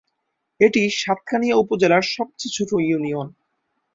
[0.59, 3.27] এটি সাতকানিয়া উপজেলার সবচেয়ে ছোট ইউনিয়ন।